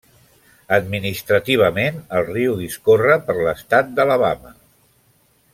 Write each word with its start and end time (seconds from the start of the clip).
Administrativament, 0.77 2.01
el 2.21 2.25
riu 2.31 2.57
discorre 2.65 3.21
per 3.29 3.39
l'estat 3.43 3.95
d'Alabama. 4.01 4.59